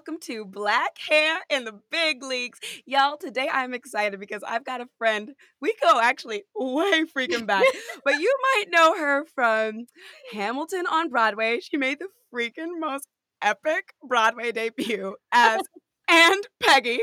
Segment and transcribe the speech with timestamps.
[0.00, 2.58] Welcome to Black Hair in the Big Leagues.
[2.86, 5.34] Y'all, today I'm excited because I've got a friend.
[5.60, 7.66] We go actually way freaking back,
[8.04, 9.84] but you might know her from
[10.32, 11.60] Hamilton on Broadway.
[11.60, 13.08] She made the freaking most
[13.42, 15.60] epic Broadway debut as
[16.08, 17.02] and Peggy,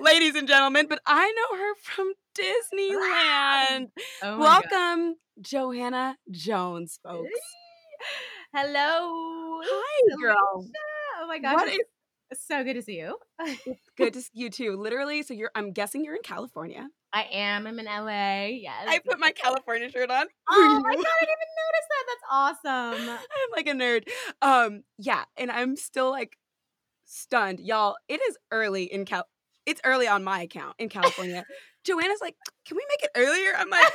[0.00, 3.90] ladies and gentlemen, but I know her from Disneyland.
[4.24, 4.72] Oh my God.
[4.72, 7.30] Welcome, Joanna Jones, folks.
[8.52, 9.60] Hello.
[9.64, 10.66] Hi, girl.
[11.20, 11.54] Oh my gosh.
[11.54, 11.78] What is
[12.42, 13.18] so good to see you.
[13.96, 14.76] good to see you too?
[14.76, 15.50] Literally, so you're.
[15.54, 16.88] I'm guessing you're in California.
[17.12, 17.66] I am.
[17.66, 18.46] I'm in LA.
[18.46, 18.86] Yes.
[18.88, 20.26] I put my California shirt on.
[20.50, 22.04] Oh my god, I didn't even notice that.
[22.08, 23.08] That's awesome.
[23.18, 24.08] I'm like a nerd.
[24.42, 26.36] Um, yeah, and I'm still like
[27.04, 27.96] stunned, y'all.
[28.08, 29.26] It is early in Cal.
[29.66, 31.44] It's early on my account in California.
[31.84, 32.34] Joanna's like,
[32.66, 33.92] "Can we make it earlier?" I'm like,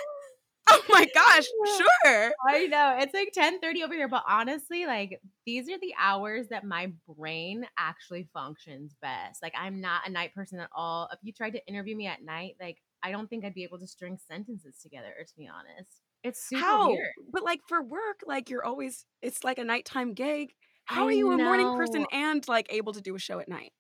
[0.72, 1.46] "Oh my gosh,
[1.78, 2.98] sure." I know.
[3.00, 7.66] It's like 10:30 over here, but honestly, like these are the hours that my brain
[7.78, 9.42] actually functions best.
[9.42, 11.10] Like I'm not a night person at all.
[11.12, 13.80] If you tried to interview me at night, like I don't think I'd be able
[13.80, 16.02] to string sentences together, to be honest.
[16.24, 16.90] It's super How?
[16.90, 17.14] weird.
[17.32, 19.06] But like for work, like you're always.
[19.22, 20.54] It's like a nighttime gig.
[20.86, 23.72] How are you a morning person and like able to do a show at night?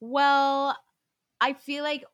[0.00, 0.76] Well,
[1.40, 2.04] I feel like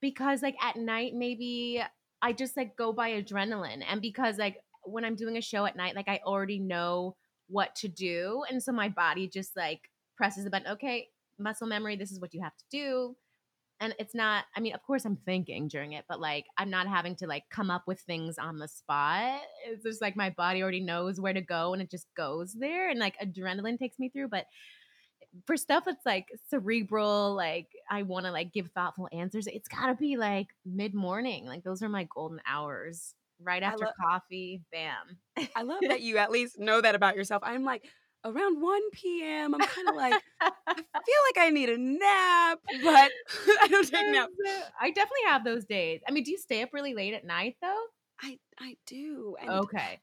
[0.00, 1.82] because like at night maybe
[2.24, 5.76] I just like go by adrenaline and because like when I'm doing a show at
[5.76, 7.16] night like I already know
[7.48, 11.08] what to do and so my body just like presses the button okay
[11.38, 13.16] muscle memory this is what you have to do.
[13.78, 16.86] And it's not I mean of course I'm thinking during it but like I'm not
[16.86, 19.42] having to like come up with things on the spot.
[19.66, 22.88] It's just like my body already knows where to go and it just goes there
[22.88, 24.46] and like adrenaline takes me through but
[25.46, 29.86] for stuff that's like cerebral, like I want to like give thoughtful answers, it's got
[29.86, 31.46] to be like mid morning.
[31.46, 33.14] Like those are my golden hours.
[33.42, 35.18] Right after coffee, bam.
[35.56, 37.42] I love that you at least know that about yourself.
[37.44, 37.84] I'm like
[38.24, 39.54] around 1 p.m.
[39.54, 40.14] I'm kind of like
[40.68, 43.10] I feel like I need a nap, but
[43.62, 44.32] I don't take naps.
[44.80, 46.00] I definitely have those days.
[46.08, 47.84] I mean, do you stay up really late at night though?
[48.22, 49.36] I I do.
[49.40, 50.00] And Okay.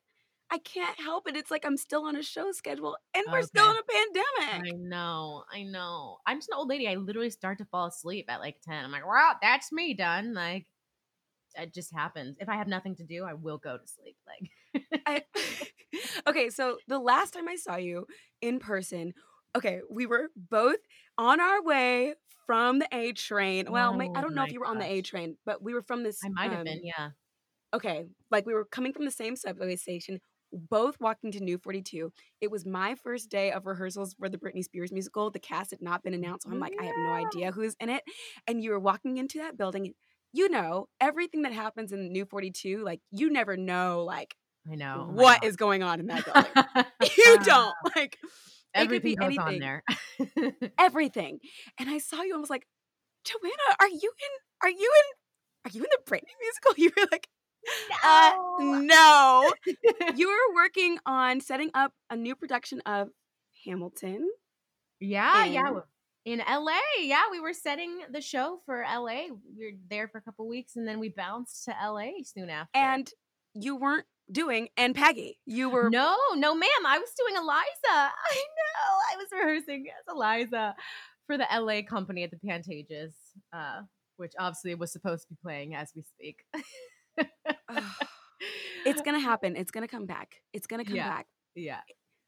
[0.51, 1.37] I can't help it.
[1.37, 4.73] It's like I'm still on a show schedule and we're still in a pandemic.
[4.73, 5.43] I know.
[5.51, 6.17] I know.
[6.27, 6.87] I'm just an old lady.
[6.87, 8.83] I literally start to fall asleep at like 10.
[8.83, 10.33] I'm like, wow, that's me done.
[10.33, 10.65] Like,
[11.55, 12.35] it just happens.
[12.39, 14.17] If I have nothing to do, I will go to sleep.
[14.27, 15.23] Like, I,
[16.27, 18.07] okay, so the last time I saw you
[18.41, 19.13] in person,
[19.55, 20.77] okay, we were both
[21.17, 22.13] on our way
[22.45, 23.71] from the A train.
[23.71, 25.73] Well, may- I Oh don't know if you were on the A train, but we
[25.73, 26.19] were from this.
[26.23, 27.09] I might have um, been, yeah.
[27.73, 30.19] okay, like we were coming from the same subway station,
[30.53, 32.11] both walking to New 42.
[32.41, 35.29] It was my first day of rehearsals for the Britney Spears musical.
[35.31, 37.89] The cast had not been announced, so I'm like, I have no idea who's in
[37.89, 38.03] it.
[38.47, 39.93] And you were walking into that building,
[40.33, 44.35] you know, everything that happens in New 42, like, you never know, like,
[44.71, 45.07] I know.
[45.09, 46.25] Oh what is going on in that
[46.99, 47.11] building.
[47.17, 47.73] you don't.
[47.95, 48.17] Like,
[48.73, 49.59] it could be Everything goes on anything.
[49.59, 49.83] there.
[50.79, 51.39] everything.
[51.79, 52.65] And I saw you and was like,
[53.25, 54.31] Joanna, are you in,
[54.63, 56.73] are you in, are you in the Britney musical?
[56.77, 57.27] You were like,
[58.03, 59.51] uh, no.
[60.15, 63.09] you were working on setting up a new production of
[63.65, 64.29] Hamilton.
[64.99, 65.59] yeah, yeah.
[65.59, 65.83] in- w-
[66.25, 69.27] In LA, yeah, we were setting the show for LA.
[69.57, 72.69] We were there for a couple weeks, and then we bounced to LA soon after.
[72.75, 73.09] And
[73.53, 75.39] you weren't doing and Peggy.
[75.45, 77.65] You were no, no, ma'am, I was doing Eliza.
[77.89, 80.75] I know, I was rehearsing as Eliza
[81.27, 83.13] for the LA company at the Pantages,
[83.51, 83.81] uh,
[84.17, 86.43] which obviously was supposed to be playing as we speak.
[88.85, 89.55] It's gonna happen.
[89.55, 90.35] It's gonna come back.
[90.53, 91.09] It's gonna come Yeah.
[91.09, 91.27] back.
[91.55, 91.81] yeah,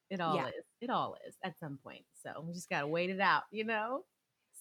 [0.09, 0.47] it all Yeah.
[0.47, 0.63] is.
[0.81, 2.05] It all is at some point.
[2.23, 4.03] So we just gotta wait it out, you know.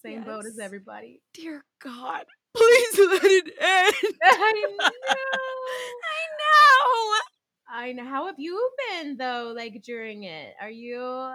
[0.03, 1.21] Same boat as everybody.
[1.33, 2.25] Dear God,
[2.57, 4.15] please let it end.
[4.23, 4.89] I know.
[6.03, 7.19] I know.
[7.69, 8.05] I know.
[8.05, 9.53] How have you been though?
[9.55, 11.33] Like during it, are you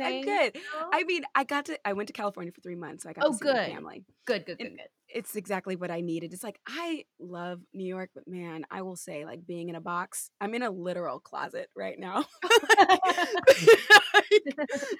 [0.00, 0.24] saying?
[0.24, 0.56] good.
[0.92, 1.78] I mean, I got to.
[1.84, 3.04] I went to California for three months.
[3.04, 4.04] So I got Oh, to see my family.
[4.26, 4.86] good, good, good, and- good.
[5.10, 6.34] It's exactly what I needed.
[6.34, 9.80] It's like I love New York, but man, I will say, like being in a
[9.80, 10.30] box.
[10.38, 12.26] I'm in a literal closet right now.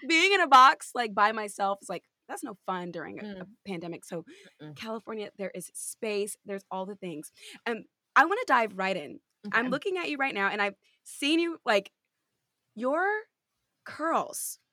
[0.08, 3.26] being in a box, like by myself, is like that's no fun during a, a
[3.34, 3.46] Mm.
[3.66, 4.04] pandemic.
[4.04, 4.24] So,
[4.62, 4.76] Mm-mm.
[4.76, 6.36] California, there is space.
[6.46, 7.30] There's all the things,
[7.66, 7.84] and
[8.16, 9.20] I want to dive right in.
[9.52, 10.74] I'm looking at you right now, and I've
[11.04, 11.90] seen you like
[12.74, 13.06] your
[13.88, 14.58] curls.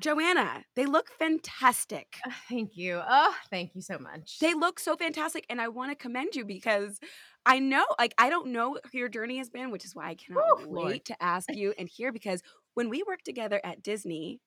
[0.00, 2.16] Joanna, they look fantastic.
[2.26, 3.02] Ah, thank you.
[3.06, 4.38] Oh, thank you so much.
[4.38, 6.98] They look so fantastic, and I want to commend you because
[7.44, 10.14] I know, like, I don't know what your journey has been, which is why I
[10.14, 11.04] cannot wait Lord.
[11.06, 12.12] to ask you and hear.
[12.12, 12.42] Because
[12.74, 14.40] when we worked together at Disney,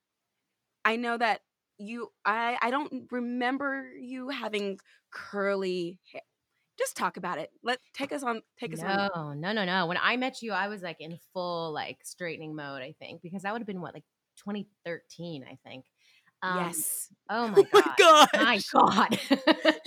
[0.83, 1.41] I know that
[1.77, 4.79] you, I, I don't remember you having
[5.11, 6.21] curly hair.
[6.77, 7.49] Just talk about it.
[7.63, 8.41] Let take us on.
[8.59, 9.09] Take us on.
[9.13, 9.85] no, no, no, no.
[9.85, 12.81] When I met you, I was like in full like straightening mode.
[12.81, 14.05] I think because that would have been what like
[14.37, 15.45] 2013.
[15.49, 15.85] I think.
[16.41, 17.09] Um, yes.
[17.29, 18.27] Oh my Oh god.
[18.33, 19.19] my My God.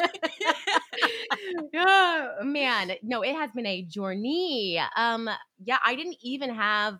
[1.76, 2.92] oh, man.
[3.02, 4.80] No, it has been a journey.
[4.96, 5.28] Um,
[5.62, 6.98] yeah, I didn't even have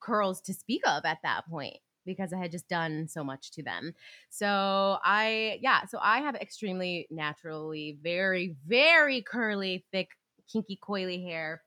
[0.00, 3.62] curls to speak of at that point because I had just done so much to
[3.62, 3.94] them.
[4.30, 10.10] So I, yeah, so I have extremely naturally very, very curly, thick,
[10.50, 11.62] kinky, coily hair.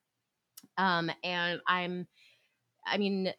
[0.78, 2.08] Um, and I'm,
[2.86, 3.34] I mean,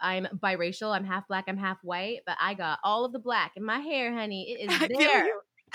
[0.00, 0.94] I'm biracial.
[0.94, 1.44] I'm half black.
[1.48, 4.56] I'm half white, but I got all of the black in my hair, honey.
[4.58, 5.26] It is there.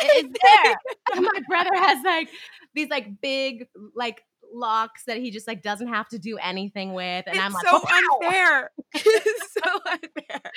[0.02, 1.22] It is there.
[1.22, 2.30] My brother has like
[2.74, 4.22] these like big like
[4.54, 7.66] locks that he just like doesn't have to do anything with, and it's I'm like,
[7.66, 8.72] so "Wow." unfair.
[8.96, 10.52] so unfair.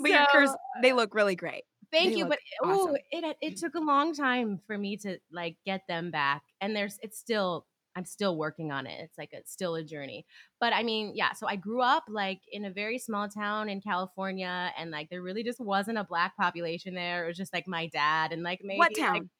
[0.00, 1.64] But your curls, they look really great.
[1.92, 5.56] Thank They you, but ooh, it it took a long time for me to like
[5.66, 7.66] get them back, and there's it's still
[7.96, 9.00] I'm still working on it.
[9.02, 10.24] It's like it's still a journey.
[10.60, 11.32] But I mean, yeah.
[11.32, 15.22] So I grew up like in a very small town in California, and like there
[15.22, 17.24] really just wasn't a black population there.
[17.24, 19.30] It was just like my dad and like maybe what like, town?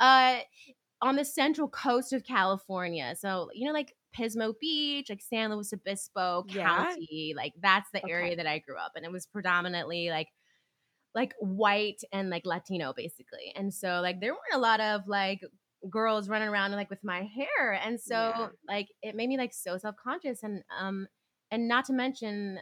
[0.00, 0.38] uh
[1.04, 3.14] on the central coast of California.
[3.16, 6.96] So, you know, like Pismo Beach, like San Luis Obispo Yeah.
[7.08, 8.10] County, like that's the Okay.
[8.10, 9.04] area that I grew up in.
[9.04, 10.28] It was predominantly like
[11.14, 13.52] like white and like Latino basically.
[13.56, 15.40] And so like there weren't a lot of like
[15.90, 17.74] girls running around like with my hair.
[17.74, 18.50] And so Yeah.
[18.68, 21.06] like it made me like so self-conscious and um
[21.50, 22.58] and not to mention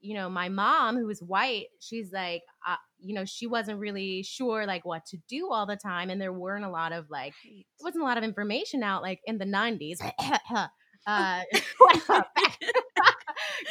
[0.00, 4.22] you know my mom who was white she's like uh, you know she wasn't really
[4.22, 7.34] sure like what to do all the time and there weren't a lot of like
[7.44, 9.98] there wasn't a lot of information out like in the 90s
[11.06, 11.40] uh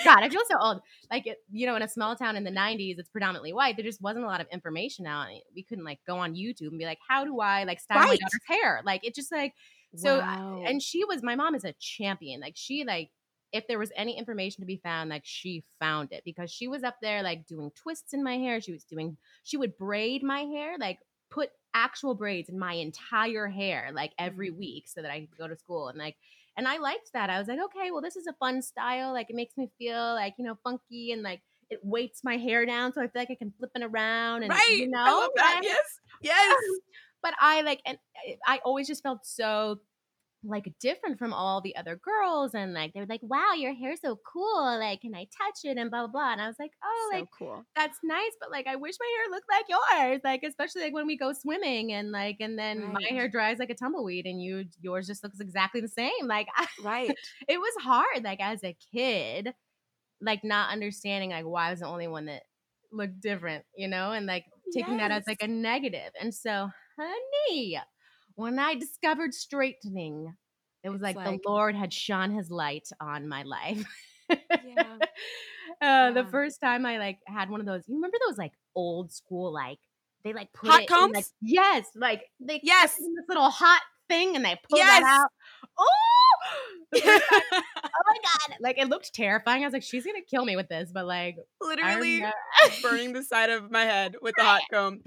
[0.04, 0.82] god i feel so old.
[1.12, 3.86] Like it, you know in a small town in the 90s it's predominantly white there
[3.86, 6.86] just wasn't a lot of information out we couldn't like go on youtube and be
[6.86, 8.82] like how do i like style my daughter's hair?
[8.86, 9.54] Like it just like
[9.96, 10.64] so Wow.
[10.66, 13.10] and she was my mom is a champion like she like
[13.52, 16.84] if there was any information to be found like she found it because she was
[16.84, 20.42] up there like doing twists in my hair she was doing she would braid my
[20.42, 21.00] hair like
[21.32, 24.58] put actual braids in my entire hair like every Mm.
[24.58, 26.16] week so that i could go to school and like
[26.58, 29.30] and i liked that i was like okay well this is a fun style like
[29.30, 32.94] it makes me feel like you know funky and like it weights my hair down
[32.94, 34.78] so i feel like i can flip it around and right.
[34.78, 35.62] you know I love that.
[35.64, 36.00] Yes.
[36.22, 36.56] Yes.
[37.24, 39.80] but I like, and I- I always just felt so
[40.46, 44.02] like different from all the other girls, and like they were like, "Wow, your hair's
[44.02, 44.78] so cool!
[44.80, 46.32] Like, can I touch it?" and blah blah blah.
[46.34, 47.66] And I was like, "Oh, so like cool.
[47.76, 51.08] that's nice, but like I wish my hair looked like yours, like especially like when
[51.08, 54.66] we go swimming and like, and then my hair dries like a tumbleweed, and you
[54.82, 56.12] yours just looks exactly the same.
[56.28, 57.20] Like, I, Right.
[57.50, 59.54] it was hard, like as a kid,
[60.22, 62.44] like not understanding like why I was the only one that
[62.92, 66.12] looked different, you know, and like taking that as like a negative.
[66.20, 67.80] And so, honey,
[68.36, 70.34] when I discovered straightening,
[70.84, 73.84] it was like, like- the Lord had shone his light on my life.
[74.30, 74.98] Yeah.
[75.82, 79.12] Uh, The first time I like had one of those, you remember those like old
[79.12, 79.78] school like
[80.24, 81.34] they like put Hot it in, like, combs?
[81.42, 82.96] yes, like they Yes.
[82.96, 85.02] this little hot thing and they pull Yes.
[85.02, 85.30] that out.
[85.78, 87.20] Oh, time-
[87.84, 88.58] oh my god!
[88.62, 89.64] Like it looked terrifying.
[89.64, 92.24] I was like, she's gonna kill me with this, but like, Literally
[92.82, 95.02] burning the side of my head with the hot comb.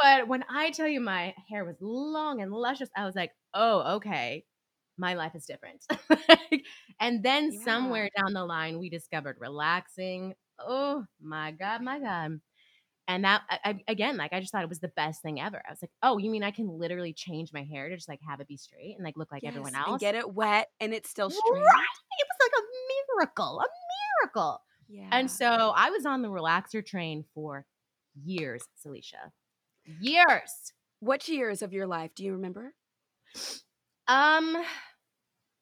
[0.00, 3.96] But when I tell you my hair was long and luscious, I was like, oh,
[3.96, 4.44] okay,
[4.98, 5.84] my life is different.
[7.00, 7.58] And then Yeah.
[7.64, 10.34] somewhere down the line, we discovered relaxing.
[10.58, 12.40] Oh my God, my God.
[13.08, 15.62] And that, I, again, like I just thought it was the best thing ever.
[15.66, 18.20] I was like, oh, you mean I can literally change my hair to just like
[18.28, 19.90] have it be straight and like look like everyone else?
[19.90, 21.36] And get it wet and it's still Right?
[21.36, 21.60] straight.
[22.18, 22.64] It was like a
[23.18, 23.66] miracle, a
[24.22, 24.60] miracle.
[24.88, 25.08] Yeah.
[25.12, 25.46] And so
[25.76, 27.66] I was on the relaxer train for
[28.24, 29.32] years, Celicia.
[30.00, 30.72] Years.
[31.00, 32.74] what years of your life do you remember?
[34.08, 34.56] Um,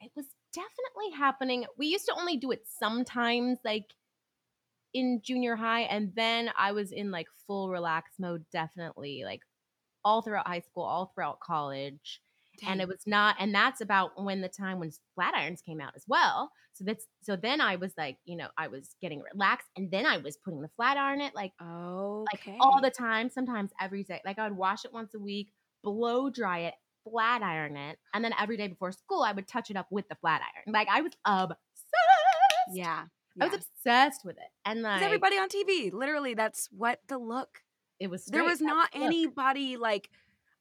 [0.00, 1.64] it was definitely happening.
[1.78, 3.86] We used to only do it sometimes, like
[4.94, 9.40] in junior high, and then I was in like full relax mode, definitely like
[10.04, 12.20] all throughout high school, all throughout college.
[12.68, 15.92] And it was not, and that's about when the time when flat irons came out
[15.96, 16.50] as well.
[16.74, 20.06] So that's so then I was like, you know, I was getting relaxed, and then
[20.06, 24.04] I was putting the flat iron it like oh, like all the time, sometimes every
[24.04, 24.20] day.
[24.24, 25.52] Like I would wash it once a week,
[25.82, 29.70] blow dry it, flat iron it, and then every day before school I would touch
[29.70, 30.72] it up with the flat iron.
[30.72, 32.74] Like I was obsessed.
[32.74, 33.04] yeah.
[33.40, 34.50] I was obsessed with it.
[34.66, 37.60] and like everybody on TV, literally, that's what the look.
[37.98, 39.06] it was There was not the look.
[39.06, 40.08] anybody like.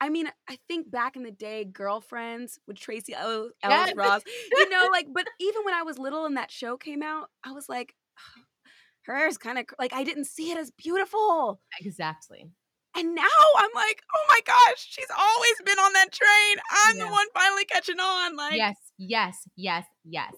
[0.01, 3.93] I mean, I think back in the day, girlfriends with Tracee Ellis Yes.
[3.96, 5.08] Ross, you know, like.
[5.13, 7.93] But even when I was little and that show came out, I was like,
[9.05, 11.62] her hair is kind of like I didn't see it as beautiful.
[11.79, 12.50] Exactly.
[12.98, 13.24] And now
[13.58, 16.58] I'm like, oh my gosh, she's always been on that train.
[16.88, 17.05] I'm Yeah.
[17.05, 18.36] the one finally catching on.
[18.36, 20.34] Like, yes, yes, yes, yes.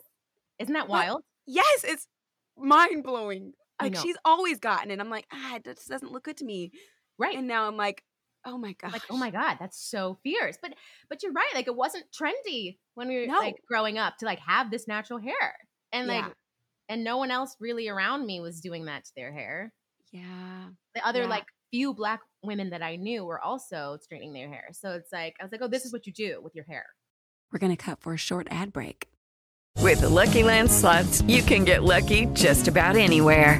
[0.59, 1.23] Isn't that wild?
[1.47, 2.07] yes, it's
[2.57, 3.53] mind blowing.
[3.81, 4.99] Like she's always gotten it.
[4.99, 6.71] I'm like, ah, it just doesn't look good to me.
[7.17, 7.35] Right.
[7.37, 8.03] And now I'm like,
[8.45, 8.91] oh my god!
[8.93, 10.57] like, oh my God, that's so fierce.
[10.61, 10.73] But
[11.09, 11.51] but you're right.
[11.53, 13.39] Like it wasn't trendy when we were No.
[13.39, 15.55] like growing up to like have this natural hair.
[15.91, 16.31] And like Yeah.
[16.89, 19.73] and no one else really around me was doing that to their hair.
[20.11, 20.65] Yeah.
[20.95, 21.27] The other Yeah.
[21.29, 24.69] like few black women that I knew were also straightening their hair.
[24.73, 26.85] So it's like I was like, oh, this is what you do with your hair.
[27.51, 29.07] We're going to cut for a short ad break.
[29.79, 33.59] With the Lucky Land slots, you can get lucky just about anywhere.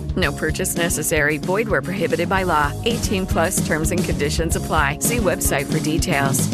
[0.17, 1.37] No purchase necessary.
[1.37, 2.73] Void where prohibited by law.
[2.85, 4.97] 18 plus terms and conditions apply.
[4.99, 6.49] See website for details.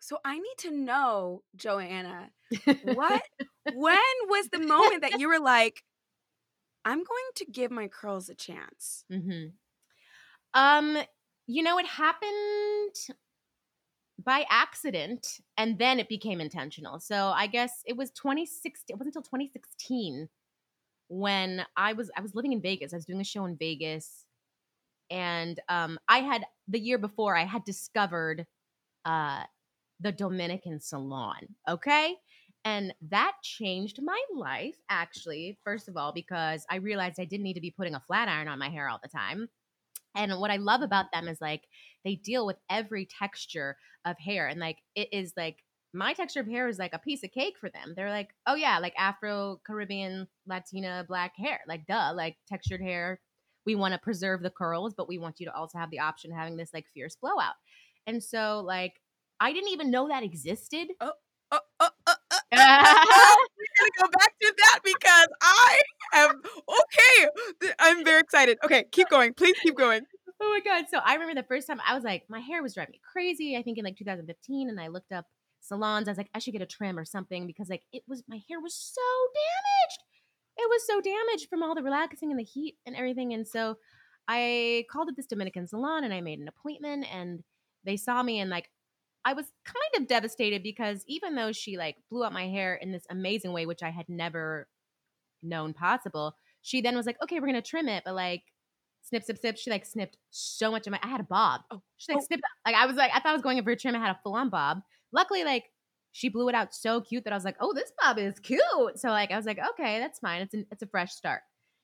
[0.00, 2.30] So I need to know, Joanna,
[2.84, 3.22] what
[3.72, 3.98] when
[4.28, 5.82] was the moment that you were like,
[6.84, 9.04] I'm going to give my curls a chance?
[9.10, 9.48] Mm-hmm.
[10.52, 10.98] Um,
[11.46, 13.16] you know, it happened
[14.22, 17.00] by accident, and then it became intentional.
[17.00, 18.94] So I guess it was 2016.
[18.94, 20.28] It wasn't until 2016
[21.12, 22.92] when I was I was living in Vegas.
[22.92, 24.24] I was doing a show in Vegas,
[25.10, 28.46] and um, I had the year before I had discovered
[29.04, 29.42] uh,
[30.00, 31.54] the Dominican Salon.
[31.68, 32.16] Okay.
[32.64, 37.54] And that changed my life, actually, first of all, because I realized I didn't need
[37.54, 39.48] to be putting a flat iron on my hair all the time.
[40.14, 41.62] And what I love about them is like
[42.04, 44.46] they deal with every texture of hair.
[44.46, 45.56] And like it is like
[45.94, 47.94] my texture of hair is like a piece of cake for them.
[47.94, 51.60] They're like, oh yeah, like Afro Caribbean, Latina, black hair.
[51.68, 53.20] Like duh, like textured hair.
[53.66, 56.32] We want to preserve the curls, but we want you to also have the option
[56.32, 57.54] of having this like fierce blowout.
[58.06, 58.94] And so like
[59.40, 60.88] I didn't even know that existed.
[61.00, 61.12] Oh,
[61.50, 62.38] oh, oh, oh, oh.
[62.52, 65.78] We're gonna go back to that because I
[66.14, 67.72] am okay.
[67.78, 68.58] I'm very excited.
[68.64, 69.34] Okay, keep going.
[69.34, 70.02] Please keep going.
[70.40, 70.86] Oh my god!
[70.90, 73.56] So I remember the first time I was like, my hair was driving me crazy.
[73.56, 75.26] I think in like 2015, and I looked up
[75.62, 76.08] salons.
[76.08, 78.40] I was like, I should get a trim or something because like it was my
[78.48, 79.00] hair was so
[79.34, 80.02] damaged.
[80.58, 83.32] It was so damaged from all the relaxing and the heat and everything.
[83.32, 83.76] And so
[84.28, 87.42] I called at this Dominican salon and I made an appointment, and
[87.84, 88.68] they saw me and like
[89.24, 92.92] I was kind of devastated because even though she like blew out my hair in
[92.92, 94.68] this amazing way, which I had never
[95.42, 98.42] known possible, she then was like, okay, we're gonna trim it, but like
[99.02, 99.56] snip, snip, snip.
[99.58, 101.00] She like snipped so much of my.
[101.02, 101.62] I had a bob.
[101.70, 102.26] Oh, she like oh.
[102.26, 102.42] snipped.
[102.66, 103.94] Like I was like, I thought I was going in for a trim.
[103.94, 104.80] I had a full on bob.
[105.12, 105.64] Luckily, like
[106.12, 108.60] she blew it out so cute that I was like, oh, this bob is cute.
[108.96, 110.42] So like I was like, okay, that's fine.
[110.42, 111.40] It's an, it's a fresh start.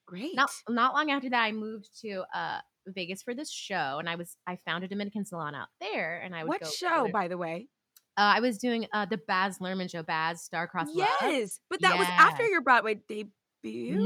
[0.06, 0.34] Great.
[0.34, 4.14] Not not long after that, I moved to uh Vegas for this show, and I
[4.14, 7.12] was I found a Dominican salon out there, and I would what show, there.
[7.12, 7.68] by the way?
[8.16, 11.06] Uh, I was doing uh, the Baz Luhrmann show, Baz Star-Crossed Love.
[11.20, 13.30] Yes, but that was after your Broadway debut.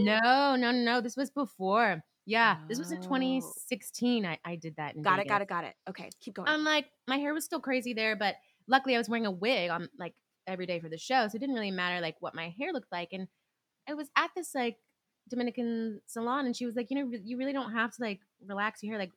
[0.04, 1.00] No, no, no, no.
[1.00, 2.02] This was before.
[2.26, 3.02] Yeah, this was in Oh.
[3.02, 4.26] 2016.
[4.26, 4.96] I, I did that.
[4.96, 5.28] In Got it.
[5.28, 5.48] Got it.
[5.48, 5.74] Got it.
[5.88, 6.46] Okay, keep going.
[6.48, 8.34] I'm like, my hair was still crazy there, but
[8.72, 10.14] luckily I was wearing a wig on like
[10.48, 12.90] every day for the show, so it didn't really matter like what my hair looked
[12.90, 13.10] like.
[13.12, 13.28] And
[13.88, 14.76] I was at this like
[15.28, 18.82] Dominican salon, and she was like, you know, you really don't have to like relax
[18.82, 18.98] your hair.
[18.98, 19.12] Like,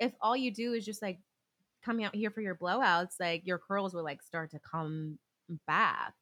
[0.00, 1.18] if all you do is just like
[1.84, 5.18] coming out here for your blowouts, like your curls will like start to come
[5.66, 6.14] back.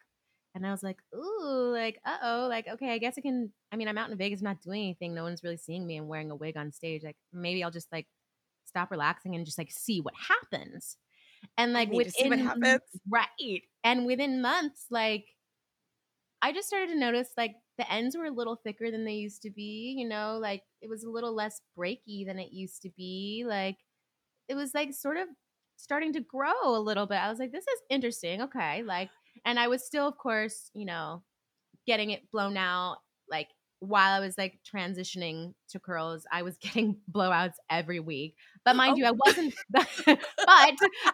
[0.57, 3.53] And I was like, ooh, like, uh oh, like, okay, I guess I can.
[3.73, 5.15] I mean, I'm out in Vegas, not doing anything.
[5.15, 5.97] No one's really seeing me.
[5.97, 7.03] I'm wearing a wig on stage.
[7.03, 8.07] Like, maybe I'll just like
[8.65, 10.97] stop relaxing and just like see what happens.
[11.59, 12.81] And like within happens.
[13.11, 15.25] right, and within months, like
[16.43, 19.43] I just started to notice like the ends were a little thicker than they used
[19.43, 19.95] to be.
[19.97, 23.45] You know, like it was a little less breaky than it used to be.
[23.47, 23.77] Like
[24.49, 25.29] it was like sort of
[25.77, 27.17] starting to grow a little bit.
[27.17, 28.43] I was like, this is interesting.
[28.43, 29.11] Okay, like,
[29.45, 31.23] and I was still, of course, you know,
[31.87, 32.99] getting it blown out
[33.29, 33.49] like
[33.81, 38.37] while I was like transitioning to curls, I was getting blowouts every week.
[38.65, 38.97] But mind oh.
[38.97, 39.55] you, I wasn't.
[39.71, 39.89] but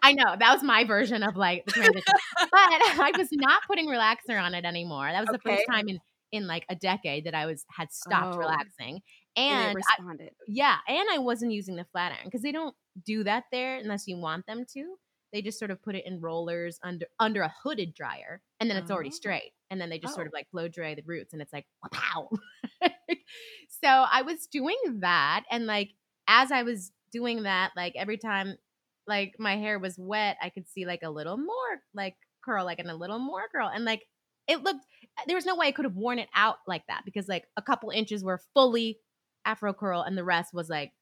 [0.02, 2.02] I know that was my version of like the transition.
[2.38, 5.09] But I was not putting relaxer on it anymore.
[5.11, 6.00] That was the first time in
[6.33, 8.38] in like a decade that I was had stopped Oh.
[8.38, 9.00] relaxing.
[9.37, 10.31] And, And I, responded.
[10.49, 12.75] yeah, and I wasn't using the flat iron because they don't
[13.05, 14.97] do that there unless you want them to.
[15.32, 18.76] They just sort of put it in rollers under under a hooded dryer, and then
[18.76, 19.12] it's already Oh.
[19.12, 19.52] straight.
[19.70, 20.28] And then they just sort Oh.
[20.28, 22.28] of like blow dry the roots, and it's like pow.
[23.68, 25.90] so I was doing that, and like
[26.28, 28.56] as I was doing that, like every time
[29.06, 32.78] like my hair was wet, I could see like a little more like curl, like
[32.78, 34.06] and a little more curl, and like
[34.49, 34.84] it looked.
[35.18, 37.46] Uh, there was no way I could have worn it out like that because like
[37.56, 39.00] a couple inches were fully
[39.44, 40.92] afro curl, and the rest was like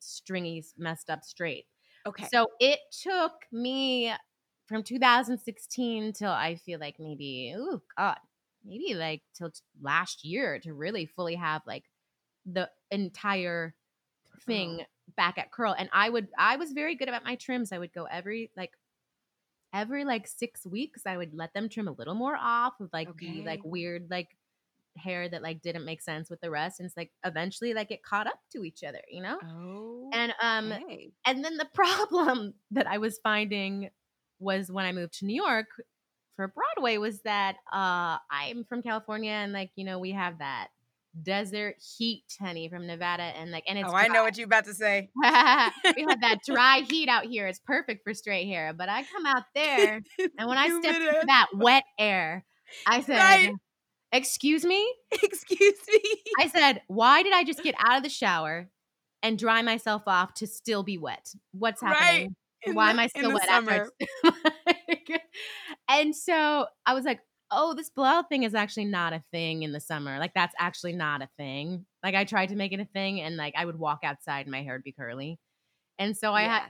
[0.00, 1.66] stringy, messed up straight.
[2.06, 2.26] Okay.
[2.32, 4.12] So it took me
[4.66, 8.18] from 2016 till I feel like maybe, oh God,
[8.64, 11.84] maybe like till t- last year to really fully have like
[12.44, 13.74] the entire
[14.26, 14.40] uh-huh.
[14.46, 14.82] thing
[15.16, 15.74] back at curl.
[15.76, 17.72] And I would, I was very good about my trims.
[17.72, 18.72] I would go every like,
[19.72, 23.16] every like six weeks, I would let them trim a little more off of like
[23.18, 24.28] the like weird, like
[24.96, 26.80] hair that like didn't make sense with the rest.
[26.80, 29.38] And it's like eventually like it caught up to each other, you know?
[29.42, 30.10] oh.
[30.12, 31.10] And um okay.
[31.26, 33.90] and then the problem that I was finding
[34.38, 35.66] was when I moved to New York
[36.36, 40.68] for Broadway was that uh I'm from California and like you know we have that
[41.22, 44.66] desert heat honey from Nevada and like and it's oh, I know what you're about
[44.66, 45.08] to say.
[45.22, 49.24] we have that dry heat out here it's perfect for straight hair but I come
[49.24, 50.02] out there
[50.38, 52.44] and when I stepped into that wet air
[52.86, 53.52] I said Right.
[54.16, 54.86] Excuse me
[55.22, 56.00] Excuse me.
[56.38, 58.68] I said, why did I just get out of the shower
[59.22, 61.32] and dry myself off to still be wet?
[61.52, 62.36] What's happening?
[62.62, 63.90] In why the- am I still wet after
[65.88, 69.72] and so I was like, oh, this blowout thing is actually not a thing in
[69.72, 70.18] the summer.
[70.18, 71.86] Like that's actually not a thing.
[72.02, 74.50] Like I tried to make it a thing and like I would walk outside and
[74.50, 75.38] my hair would be curly.
[75.98, 76.62] And so I had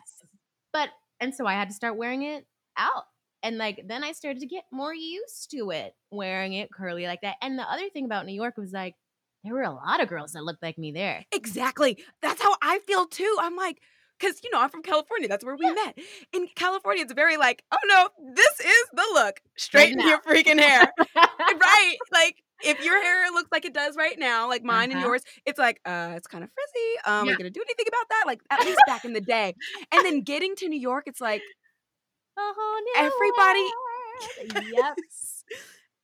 [0.72, 3.04] but and so I had to start wearing it out.
[3.42, 7.20] And like then I started to get more used to it, wearing it curly like
[7.22, 7.36] that.
[7.42, 8.96] And the other thing about New York was like
[9.44, 11.24] there were a lot of girls that looked like me there.
[11.32, 12.02] Exactly.
[12.22, 13.36] That's how I feel too.
[13.40, 13.80] I'm like,
[14.18, 15.28] because you know, I'm from California.
[15.28, 15.98] That's where we met.
[16.32, 19.40] In California, it's very like, oh no, this is the look.
[19.56, 20.04] Straighten now.
[20.04, 20.94] your freaking hair.
[21.60, 21.96] right.
[22.12, 25.00] Like if your hair looks like it does right now, like mine and Uh-huh.
[25.00, 26.94] yours, it's like, uh, it's kind of frizzy.
[27.06, 27.32] Um, are Yeah.
[27.32, 28.24] you gonna do anything about that?
[28.26, 29.54] Like at least back in the day.
[29.92, 31.65] And then getting to New York, it's like A whole new
[32.96, 33.70] Everybody-.
[34.54, 34.64] Yep.
[34.74, 35.44] yes,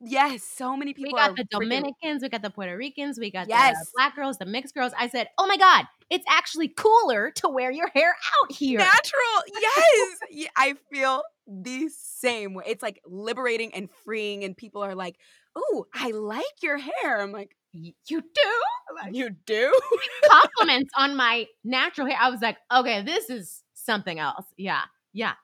[0.00, 0.42] Yes.
[0.44, 1.12] so many people.
[1.14, 4.38] We got the freaking- Dominicans, we got the Puerto Ricans, we got the black girls,
[4.38, 4.92] the mixed girls.
[4.98, 8.10] I said, "Oh my god, it's actually cooler to wear your hair
[8.42, 9.60] out here." natural.
[9.60, 10.18] Yes.
[10.30, 12.64] Yeah, I feel the same way.
[12.66, 15.16] It's like liberating and freeing, and people are like,
[15.56, 17.92] "Oh, I like your hair." I'm like, you
[18.22, 18.22] do
[19.12, 19.72] "You do?"
[20.28, 22.16] compliments on my natural hair.
[22.20, 25.34] I was like, "Okay, this is something else." Yeah, yeah,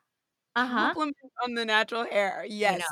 [0.59, 0.95] uh huh.
[0.95, 2.45] Compliment on the natural hair.
[2.49, 2.83] Yes.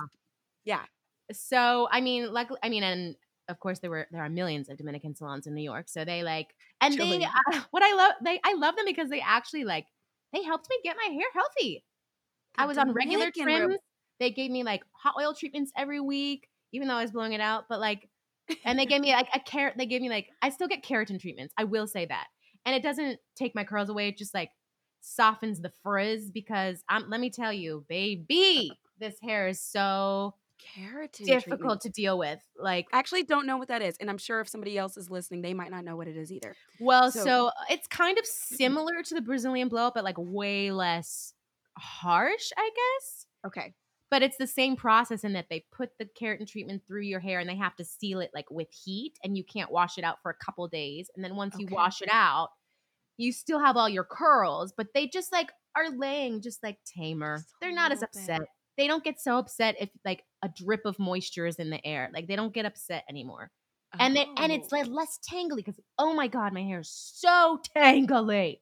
[0.64, 0.84] Yeah.
[1.32, 3.16] So I mean, like I mean, and
[3.48, 5.88] of course there were there are millions of Dominican salons in New York.
[5.88, 9.20] So they like, and they uh, what I love they I love them because they
[9.20, 9.86] actually like
[10.32, 11.84] they helped me get my hair healthy.
[12.56, 13.80] I The was on regular Dominican trims.
[14.18, 17.40] They gave me like hot oil treatments every week, even though I was blowing it
[17.40, 17.64] out.
[17.68, 18.08] But like,
[18.64, 19.74] and they gave me like a carrot.
[19.76, 21.52] They gave me like I still get keratin treatments.
[21.58, 22.28] I will say that,
[22.64, 24.08] and it doesn't take my curls away.
[24.08, 24.50] It just like
[25.06, 30.34] softens the frizz because um, let me tell you, baby, this hair is so
[30.76, 31.80] Keratin difficult treatment.
[31.82, 32.40] to deal with.
[32.58, 35.10] Like, I actually don't know what that is, and I'm sure if somebody else is
[35.10, 36.54] listening, they might not know what it is either.
[36.80, 40.70] well, so, So- it's kind of similar to the Brazilian blow up, but like way
[40.72, 41.32] less
[41.78, 43.26] harsh, I guess.
[43.46, 43.74] Okay.
[44.08, 47.40] But it's the same process in that they put the keratin treatment through your hair
[47.40, 50.18] and they have to seal it like with heat, and you can't wash it out
[50.22, 51.10] for a couple days.
[51.14, 52.50] And then once you wash it out,
[53.16, 57.38] you still have all your curls, but they just like are laying just like tamer.
[57.38, 58.20] Just They're not as little bit.
[58.22, 58.48] upset.
[58.76, 62.10] They don't get so upset if like a drip of moisture is in the air.
[62.12, 63.50] Like they don't get upset anymore.
[63.98, 64.76] and they, and it's Oh.
[64.76, 68.60] like less tangly because oh my god, my hair is so tangly.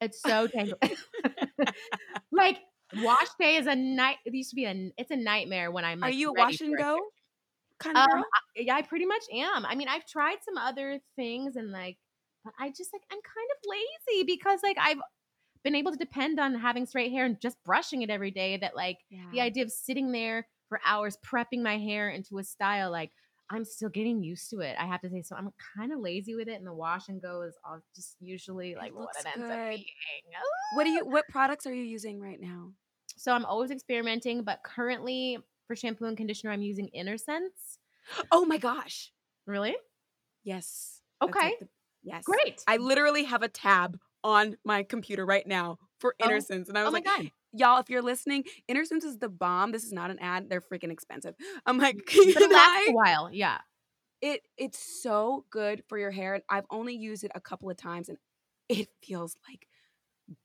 [0.00, 0.96] It's so tangly.
[2.32, 2.58] like
[3.02, 4.16] wash day is a night.
[4.24, 4.90] It used to be a.
[4.98, 6.02] It's a nightmare when I'm.
[6.02, 6.98] Are you a wash and go
[7.78, 8.20] kind of Um.
[8.22, 9.64] I, yeah, I pretty much am.
[9.66, 11.96] I mean, I've tried some other things and like,
[12.46, 15.00] but I just like I'm kind of lazy because like I've
[15.64, 18.56] been able to depend on having straight hair and just brushing it every day.
[18.56, 18.98] That like
[19.32, 23.10] the idea of sitting there for hours prepping my hair into a style like
[23.50, 24.76] I'm still getting used to it.
[24.78, 27.22] I have to say, so I'm kind of lazy with it, and the wash and
[27.22, 29.70] go is all just usually like what looks it ends up good.
[29.70, 29.84] being.
[30.74, 31.04] What do you?
[31.04, 32.72] What products are you using right now?
[33.16, 37.78] So I'm always experimenting, but currently for shampoo and conditioner, I'm using Innersense.
[38.30, 39.12] Oh my gosh!
[39.46, 39.76] Really?
[40.44, 41.00] Yes.
[41.20, 41.56] That's like Okay.
[41.60, 41.68] the-
[42.06, 42.24] yes.
[42.24, 42.62] Great.
[42.66, 46.82] I literally have a tab on my computer right now for Oh, Innersense, and I
[46.82, 47.30] oh was oh my like, god.
[47.52, 49.72] y'all, if you're listening, Innersense is the bomb.
[49.72, 50.48] This is not an ad.
[50.48, 51.34] They're freaking expensive.
[51.66, 53.30] I'm like, mm, can But it lasts a while.
[53.32, 53.58] Yeah.
[54.22, 56.34] it it's so good for your hair.
[56.34, 58.18] and I've only used it a couple of times, and
[58.68, 59.66] it feels like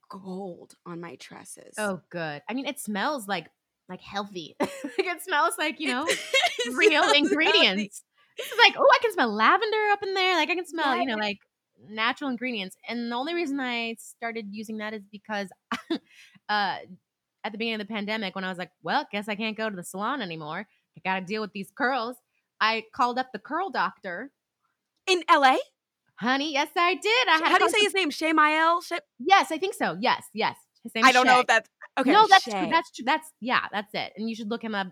[0.08, 1.74] gold on my tresses.
[1.78, 2.42] Oh, good.
[2.48, 3.48] I mean, it smells like
[3.88, 4.54] like healthy.
[4.60, 6.06] like it smells like you know
[6.74, 8.02] real ingredients.
[8.38, 10.36] It's like, oh, I can smell lavender up in there.
[10.36, 11.38] Like I can smell, you know, like
[11.88, 12.76] natural ingredients.
[12.88, 15.48] And the only reason I started using that is because
[15.90, 15.98] uh
[17.44, 19.68] at the beginning of the pandemic when I was like, well, guess I can't go
[19.68, 20.66] to the salon anymore.
[20.96, 22.16] I got to deal with these curls.
[22.60, 24.30] I called up the curl doctor.
[25.08, 25.56] in LA.
[26.16, 27.28] Honey, yes, I did.
[27.28, 28.10] I had How do you say his name?
[28.10, 28.32] Shay?
[28.32, 29.96] Shay- Yes, I think so.
[30.00, 30.56] Yes, yes.
[30.84, 31.68] His name I don't know if that's
[31.98, 32.12] okay.
[32.12, 32.52] no, that's true.
[32.52, 32.70] Shay.
[32.70, 33.04] That's true.
[33.04, 34.12] That's yeah, that's it.
[34.16, 34.88] And you should look him up.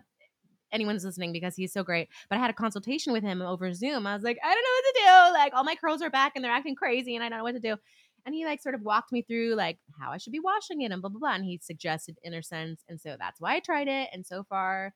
[0.71, 2.09] Anyone's listening because he's so great.
[2.29, 4.07] But I had a consultation with him over Zoom.
[4.07, 4.99] I was like, I don't know what to
[5.33, 5.39] do.
[5.39, 7.53] Like all my curls are back and they're acting crazy, and I don't know what
[7.53, 7.77] to do.
[8.25, 10.91] And he like sort of walked me through like how I should be washing it
[10.91, 11.33] and blah blah blah.
[11.35, 14.09] And he suggested Innersense, and so that's why I tried it.
[14.13, 14.93] And so far,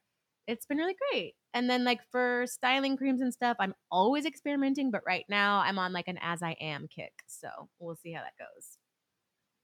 [0.47, 1.33] it's been really great.
[1.53, 4.91] And then like for styling creams and stuff, I'm always experimenting.
[4.91, 7.13] But right now, I'm on like an as I am kick.
[7.27, 7.47] So
[7.79, 8.77] we'll see how that goes.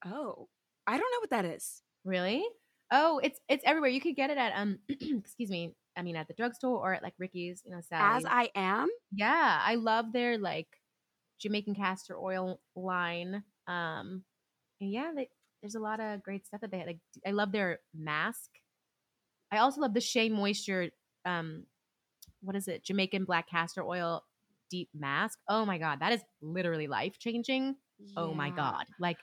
[0.06, 0.48] Oh,
[0.88, 1.82] I don't know what that is.
[2.04, 2.44] Really?
[2.92, 3.90] Oh, it's it's everywhere.
[3.90, 5.74] You could get it at um excuse me.
[5.98, 8.88] I mean at the drugstore or at like Ricky's, you know, As I am.
[9.12, 10.68] yeah, I love their like
[11.40, 13.44] Jamaican castor oil line.
[13.68, 14.24] Um
[14.80, 15.30] and yeah, they,
[15.62, 16.88] there's a lot of great stuff that they had.
[16.88, 18.50] Like I love their mask.
[19.52, 20.90] I also love the Shea Moisture
[21.26, 21.66] um
[22.42, 22.84] what is it?
[22.84, 24.24] Jamaican black castor oil
[24.70, 25.38] deep mask.
[25.48, 27.76] Oh my god, that is literally life changing.
[28.18, 28.86] Oh my god.
[29.00, 29.18] Like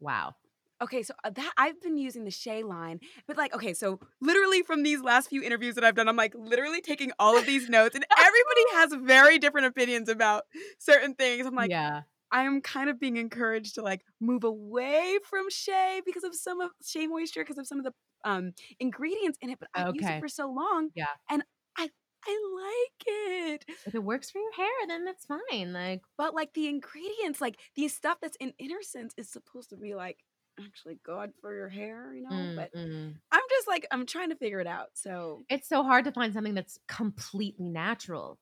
[0.00, 0.34] wow.
[0.82, 4.62] Okay, so uh, that I've been using the Shea line, but like, okay, so literally
[4.62, 7.68] from these last few interviews that I've done, I'm like literally taking all of these
[7.68, 10.44] notes, and everybody has very different opinions about
[10.78, 11.46] certain things.
[11.46, 12.02] I'm like, yeah.
[12.32, 16.70] I'm kind of being encouraged to like move away from Shea because of some of
[16.84, 17.92] Shea Moisture because of some of the
[18.24, 20.90] um ingredients in it, but I've used it for so long.
[20.94, 21.06] Yeah.
[21.28, 21.42] and
[21.76, 21.90] I
[22.26, 23.64] I like it.
[23.86, 25.72] If it works for your hair, then that's fine.
[25.72, 29.94] Like, But like the ingredients, like the stuff that's in Innersense is supposed to be
[29.94, 30.18] like
[30.66, 32.30] actually good for your hair, you know.
[32.30, 33.14] mm, But mm.
[33.32, 34.88] I'm just like I'm trying to figure it out.
[34.94, 38.38] So it's so hard to find something that's completely natural.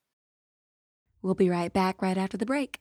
[1.22, 2.81] we'll be right back right after the break.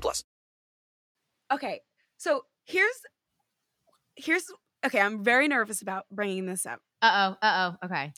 [0.00, 0.24] plus.
[1.52, 1.80] Okay,
[2.16, 3.00] so here's
[4.16, 4.44] here's
[4.84, 5.00] okay.
[5.00, 7.46] I'm very nervous about bringing this up, Uh oh.
[7.46, 7.86] Uh oh.
[7.86, 8.12] Okay.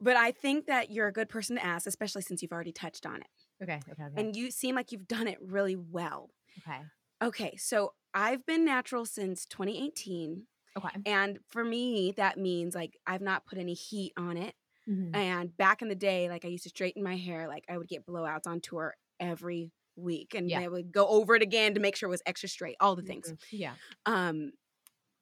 [0.00, 3.06] but I think that you're a good person to ask, especially since you've already touched
[3.06, 3.28] on it,
[3.62, 3.80] Okay.
[3.90, 4.02] Okay.
[4.02, 4.20] Okay.
[4.20, 6.30] and you seem like you've done it really well.
[6.66, 6.80] okay.
[7.22, 10.42] Okay, so I've been natural since 2018.
[10.76, 10.88] Okay.
[11.06, 14.54] And for me, that means like I've not put any heat on it.
[14.86, 15.16] Mhm.
[15.16, 17.88] And back in the day, like I used to straighten my hair, like I would
[17.88, 20.60] get blowouts on tour every week and Yeah.
[20.60, 23.02] I would go over it again to make sure it was extra straight, all the
[23.02, 23.32] things.
[23.32, 23.38] Mhm.
[23.50, 23.74] Yeah.
[24.06, 24.52] Um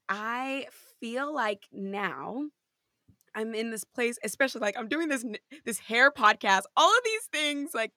[0.08, 0.68] I
[1.00, 2.48] feel like now
[3.34, 5.24] I'm in this place, especially like I'm doing this
[5.64, 7.92] this hair podcast, all of these things like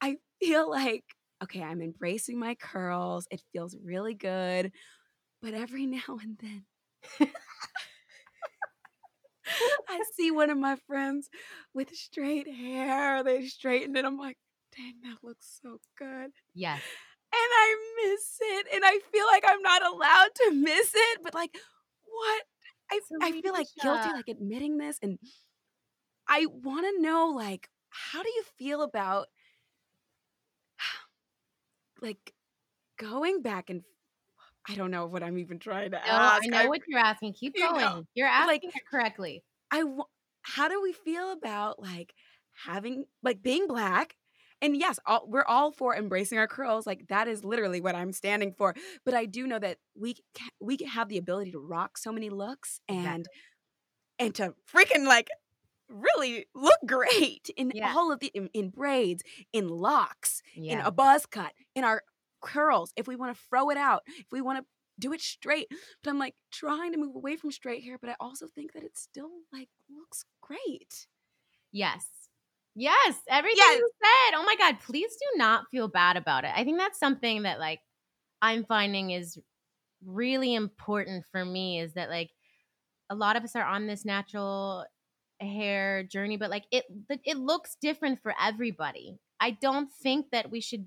[0.00, 1.04] I feel like
[1.44, 3.26] okay, I'm embracing my curls.
[3.30, 4.72] It feels really good.
[5.42, 6.66] But every now and then
[9.88, 11.28] I see one of my friends
[11.74, 13.22] with straight hair.
[13.24, 14.04] They straighten it.
[14.04, 14.36] I'm like,
[14.76, 16.30] dang, that looks so good.
[16.54, 16.80] Yes.
[17.34, 18.66] And I miss it.
[18.74, 21.20] And I feel like I'm not allowed to miss it.
[21.22, 21.50] But like,
[22.04, 22.42] what?
[22.90, 24.98] I, I feel like guilty, like admitting this.
[25.02, 25.18] And
[26.28, 29.28] I want to know, like, how do you feel about
[32.02, 32.34] like
[32.98, 33.82] going back and
[34.68, 36.44] I don't know what I'm even trying to No, ask.
[36.44, 37.32] I know what you're asking.
[37.32, 38.06] Keep you know, going.
[38.14, 39.42] You're like- asking it correctly.
[39.70, 39.84] I
[40.42, 42.12] how do we feel about like
[42.66, 44.16] having like being black?
[44.62, 46.86] And yes, all, we're all for embracing our curls.
[46.86, 48.74] Like that is literally what I'm standing for.
[49.04, 52.30] But I do know that we ca- we have the ability to rock so many
[52.30, 53.26] looks and
[54.18, 55.28] and to freaking like
[55.88, 57.92] really look great in Yeah.
[57.94, 59.22] all of the in, in braids,
[59.52, 62.02] in locks, in a buzz cut, in our
[62.40, 62.92] curls.
[62.96, 64.64] If we want to throw it out, if we want to
[65.00, 65.66] do it straight.
[66.02, 68.84] But I'm like trying to move away from straight hair, but I also think that
[68.84, 71.06] it still like looks great.
[71.72, 72.06] Yes.
[72.74, 73.20] Yes.
[73.28, 73.78] Everything Yes.
[73.78, 74.38] you said.
[74.38, 74.80] Oh my God.
[74.80, 76.52] Please do not feel bad about it.
[76.54, 77.80] I think that's something that like
[78.40, 79.38] I'm finding is
[80.04, 82.30] really important for me is that like
[83.10, 84.86] a lot of us are on this natural
[85.40, 86.84] hair journey, but like it
[87.24, 89.18] it looks different for everybody.
[89.40, 90.86] I don't think that we should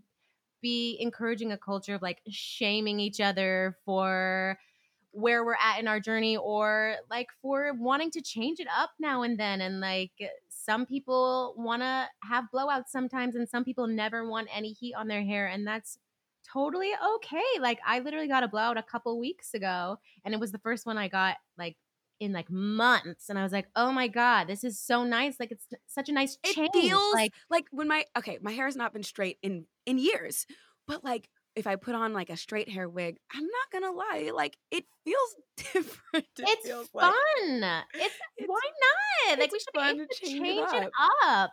[0.62, 4.58] be encouraging a culture of like shaming each other for
[5.12, 9.22] where we're at in our journey or like for wanting to change it up now
[9.22, 10.12] and then and like
[10.66, 15.08] some people want to have blowouts sometimes and some people never want any heat on
[15.08, 15.98] their hair and that's
[16.52, 20.52] totally okay like i literally got a blowout a couple weeks ago and it was
[20.52, 21.76] the first one i got like
[22.20, 25.52] in like months and i was like oh my god this is so nice like
[25.52, 28.76] it's such a nice change." It feels like like when my okay, my hair has
[28.76, 30.46] not been straight in in years,
[30.88, 34.32] but like if I put on like a straight hair wig, I'm not gonna lie,
[34.34, 35.96] like it feels different.
[36.14, 37.12] It it's feels fun.
[37.62, 38.60] like it's, it's- why
[39.30, 39.40] not?
[39.40, 40.92] Like we should fun to change it change it up.
[41.26, 41.52] up.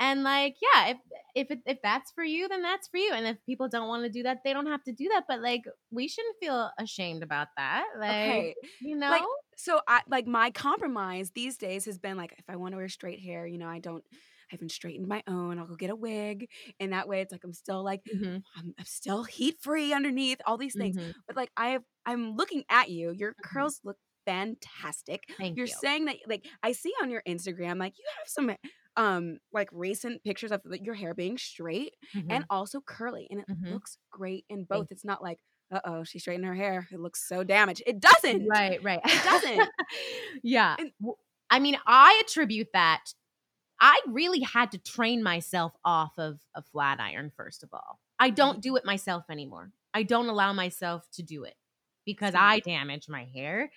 [0.00, 0.96] And like, yeah, if
[1.36, 3.12] if it, if that's for you, then that's for you.
[3.12, 5.24] And if people don't want to do that, they don't have to do that.
[5.28, 7.84] But like, we shouldn't feel ashamed about that.
[7.96, 8.54] Like, okay.
[8.80, 9.22] you know, Like
[9.56, 12.88] so I like my compromise these days has been like if I want to wear
[12.88, 14.02] straight hair, you know, I don't
[14.50, 15.58] I haven't straightened my own.
[15.58, 16.48] I'll go get a wig,
[16.80, 20.38] and that way it's like I'm still like Mhm, I'm, I'm still heat free underneath
[20.46, 20.96] all these things.
[20.96, 21.12] mhm.
[21.26, 23.12] But like I have, I'm looking at you.
[23.12, 25.24] Your curls look fantastic.
[25.38, 25.74] Thank You're you.
[25.80, 28.50] saying that like I see on your Instagram, like you have some
[28.96, 31.94] um like recent pictures of like, your hair being straight
[32.30, 33.72] and also curly, and it Mhm.
[33.72, 34.88] looks great in both.
[34.90, 35.38] It's not like
[35.72, 36.86] uh oh, she straightened her hair.
[36.92, 37.82] It looks so damaged.
[37.86, 38.46] It doesn't.
[38.48, 39.00] Right, right.
[39.04, 39.68] It doesn't.
[40.42, 40.76] yeah.
[40.78, 40.92] And-
[41.50, 43.00] I mean, I attribute that.
[43.84, 48.00] I really had to train myself off of a flat iron, first of all.
[48.18, 49.72] I don't do it myself anymore.
[49.92, 51.52] I don't allow myself to do it
[52.06, 53.70] because I damage my hair.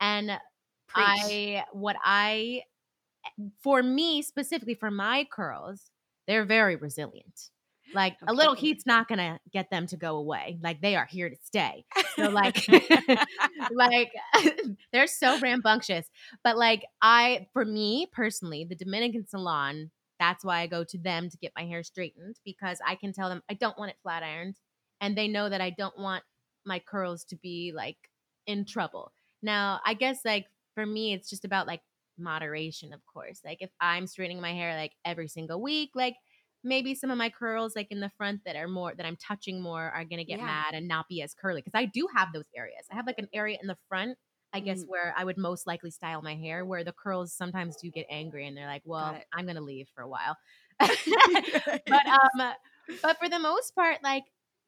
[0.00, 0.30] And
[0.86, 1.04] Preach.
[1.06, 2.62] I, what I,
[3.26, 5.90] eh, for me specifically, for my curls,
[6.26, 7.50] they're very resilient.
[7.94, 10.58] Like a little heat's not gonna get them to go away.
[10.62, 11.84] Like they are here to stay.
[12.16, 12.66] So like
[13.72, 14.12] like
[14.92, 16.06] they're so rambunctious.
[16.44, 21.30] But like I for me personally, the Dominican salon, that's why I go to them
[21.30, 24.22] to get my hair straightened because I can tell them I don't want it flat
[24.22, 24.56] ironed
[25.00, 26.22] and they know that I don't want
[26.64, 27.96] my curls to be like
[28.46, 29.12] in trouble.
[29.42, 31.80] Now, I guess like for me it's just about like
[32.18, 33.40] moderation, of course.
[33.44, 36.16] Like if I'm straightening my hair like every single week, like
[36.64, 39.60] maybe some of my curls like in the front that are more that I'm touching
[39.62, 40.42] more are gonna get Yeah.
[40.42, 42.86] mad and not be as curly because I do have those areas.
[42.90, 44.18] I have like an area in the front,
[44.52, 44.88] I guess, Mhm.
[44.88, 48.46] where I would most likely style my hair, where the curls sometimes do get angry
[48.46, 49.22] and they're like, "Well.
[49.32, 50.36] I'm gonna leave for a while."
[51.88, 52.02] but
[52.40, 52.54] um,
[53.02, 54.24] but for the most part, like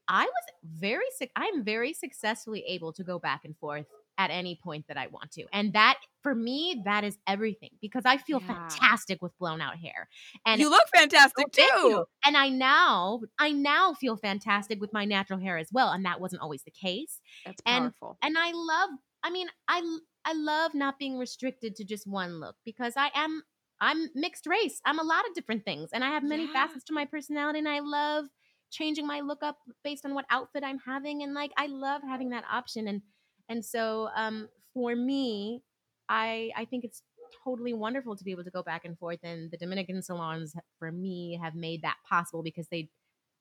[0.09, 1.31] I was very sick.
[1.37, 3.87] I'm very successfully able to go back and forth
[4.19, 5.45] at any point that I want to.
[5.53, 8.69] And that for me, that is everything because I feel Yeah.
[8.69, 10.09] fantastic with blown out hair.
[10.47, 11.63] And you look fantastic Oh, too.
[11.63, 12.07] you.
[12.25, 15.91] And I now I now feel fantastic with my natural hair as well.
[15.91, 17.21] And that wasn't always the case.
[17.45, 18.19] That's And- powerful.
[18.23, 18.91] And I love,
[19.23, 19.83] I mean, I
[20.25, 23.43] I love not being restricted to just one look because I am
[23.81, 24.81] I'm mixed race.
[24.85, 25.91] I'm a lot of different things.
[25.93, 26.53] And I have many Yeah.
[26.53, 27.59] facets to my personality.
[27.59, 28.27] And I love
[28.71, 31.23] changing my look up based on what outfit I'm having.
[31.25, 32.87] And like I love having that option.
[32.87, 33.03] And
[33.49, 35.63] and so um for me,
[36.09, 37.03] I I think it's
[37.45, 40.93] totally wonderful to be able to go back and forth and the Dominican salons for
[40.93, 42.89] me have made that possible because they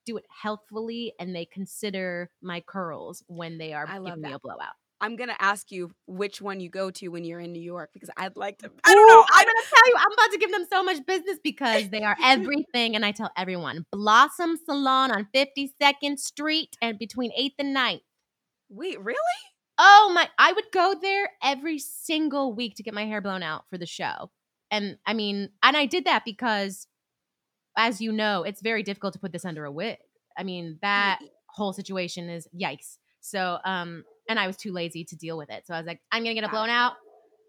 [0.06, 4.74] do it healthfully and they consider my curls when they are giving me a blowout.
[5.00, 8.10] I'm gonna ask you which one you go to when you're in New York because
[8.18, 8.70] I'd like to.
[8.86, 9.20] I don't know.
[9.20, 11.90] Ooh, I I'm gonna tell you, I'm about to give them so much business because
[11.90, 12.96] they are everything.
[12.96, 18.02] and I tell everyone, Blossom Salon on 52nd Street and between 8th and 9th.
[18.70, 19.18] wait, really?
[19.78, 23.64] Oh my, I would go there every single week to get my hair blown out
[23.70, 24.30] for the show.
[24.70, 26.88] And I mean, and I did that because,
[27.78, 29.98] as you know, it's very difficult to put this under a wig.
[30.38, 32.98] I mean, that whole situation is yikes.
[33.22, 35.66] So, um, and I was too lazy to deal with it.
[35.68, 36.94] So I was like, I'm gonna get it blown out,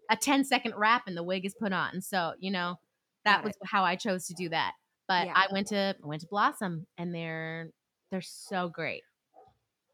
[0.09, 2.01] a 10 second wrap, and the wig is put on.
[2.01, 2.79] So, you know,
[3.25, 4.73] that Got was how I chose to do that.
[5.07, 5.33] But Yeah.
[5.35, 7.69] I went to I went to Blossom and they're
[8.11, 9.03] they're so great.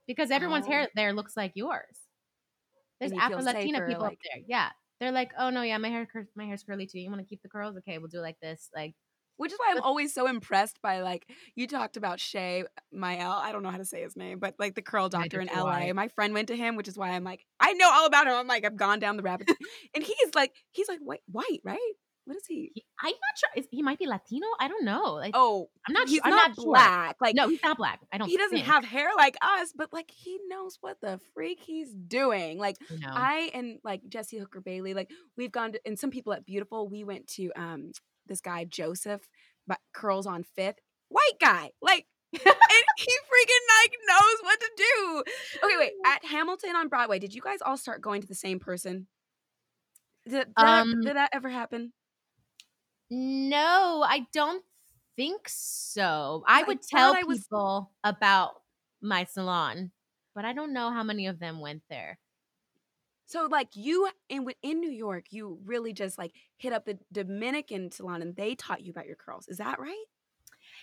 [0.08, 0.92] because everyone's hair Oh.
[0.96, 1.98] there looks like yours.
[3.00, 4.44] There's And you feel Afro Latina people like- up there.
[4.48, 4.70] Yeah.
[5.00, 7.00] They're like, oh no, yeah, my hair, cur- my hair's curly too.
[7.00, 7.78] You want to keep the curls?
[7.78, 8.70] Okay, we'll do it like this.
[8.76, 8.96] Like,
[9.38, 13.32] Which is why I'm always so impressed by like you talked about Shay Mael.
[13.32, 15.94] I don't know how to say his name, but like the curl doctor in LA.
[15.94, 18.34] My friend went to him, which is why I'm like, I know all about him.
[18.34, 19.50] I'm like, I've gone down the rabbit.
[19.96, 21.94] and he's like, he's like white, white, right?
[22.30, 22.70] What is he?
[22.76, 23.50] he- I'm not sure.
[23.56, 24.46] Is, he might be Latino.
[24.60, 25.14] I don't know.
[25.14, 26.08] Like, Oh, I'm not.
[26.08, 26.22] he's.
[26.24, 26.66] I'm not, not sure.
[26.66, 27.16] black.
[27.20, 28.02] Like no, he's not black.
[28.14, 28.30] I don't.
[28.30, 28.68] he doesn't think.
[28.68, 32.60] have hair like us, but like he knows what the freak he's doing.
[32.60, 33.08] Like No.
[33.10, 36.88] I and like Jesse Hooker Bailey, like we've gone to, and some people at Beautiful,
[36.88, 37.94] we went to um
[38.28, 39.28] this guy Joseph,
[39.66, 45.24] but curls on Fifth, white guy, like, and he freaking like knows what to do.
[45.64, 45.92] Okay, wait.
[46.06, 49.08] At Hamilton on Broadway, did you guys all start going to the same person?
[50.26, 51.92] Did, did, that, Um, did that ever happen?
[53.10, 54.64] No, I don't
[55.16, 56.44] think so.
[56.48, 58.62] I I would tell I was- people about
[59.02, 59.92] my salon,
[60.36, 62.20] but I don't know how many of them went there.
[63.26, 67.92] So like you in in New York, you really just like hit up the Dominican
[67.92, 69.48] salon and they taught you about your curls.
[69.48, 70.06] Is that right?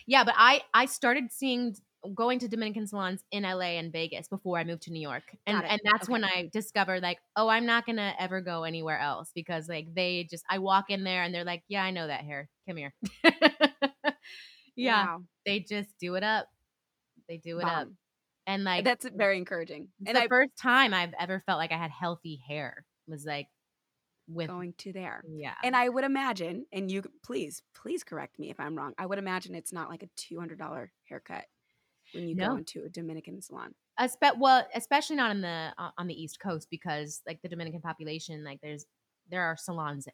[0.07, 1.77] Yeah, but I I started seeing
[2.15, 5.25] going to Dominican salons in LA and Vegas before I moved to New York.
[5.47, 6.13] And and that's Okay.
[6.13, 9.95] when I discovered like, oh, I'm not going to ever go anywhere else because like
[9.95, 12.49] they just I walk in there and they're like, "Yeah, I know that hair.
[12.69, 12.95] Come here."
[14.77, 15.23] yeah, Wow.
[15.45, 16.49] they just do it up.
[17.29, 17.89] They do it up.
[18.47, 19.89] And like That's very encouraging.
[20.07, 23.49] And the I first time I've ever felt like I had healthy hair was like
[24.29, 25.23] with going to there.
[25.29, 25.55] yeah.
[25.65, 28.93] And I would imagine, and you please, please correct me if I'm wrong.
[28.99, 31.45] I would imagine it's not like a two hundred dollar haircut
[32.13, 32.49] when you No.
[32.51, 33.75] go into a Dominican salon.
[34.01, 37.81] Espe- well, especially not in the uh, on the East Coast because like the Dominican
[37.81, 38.85] population, like there's
[39.31, 40.07] there are salons.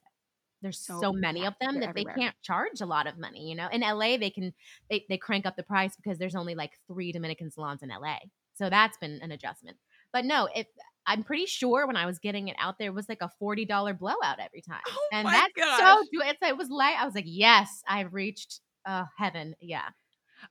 [0.63, 3.49] There's so, So- many yeah, of them that they can't charge a lot of money.
[3.49, 4.53] You know, in LA they can
[4.89, 8.19] they they crank up the price because there's only like three Dominican salons in LA,
[8.55, 9.77] so that's been an adjustment.
[10.13, 10.67] But no, if
[11.05, 13.65] I'm pretty sure when I was getting it out there, it was like a forty
[13.65, 15.81] dollar blowout every time, Oh and my that's gosh.
[15.81, 16.05] so.
[16.29, 19.57] It's it was like I was like, yes, I've reached uh heaven.
[19.61, 19.89] Yeah.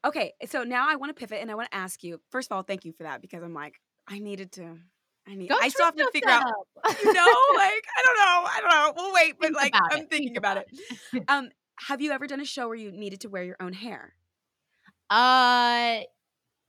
[0.06, 2.20] Okay, so now I want to pivot and I want to ask you.
[2.30, 4.78] First of all, thank you for that because I'm like, I needed to.
[5.28, 5.50] I need.
[5.50, 6.44] Go I still have to figure out.
[7.04, 7.22] You know,
[7.56, 8.48] like I don't know.
[8.48, 8.94] I don't know.
[8.96, 10.68] We'll wait, but Think like about I'm it, thinking think about, about
[11.14, 11.24] it.
[11.28, 11.50] Um,
[11.88, 14.14] have you ever done a show where you needed to wear your own hair?
[15.10, 16.00] Uh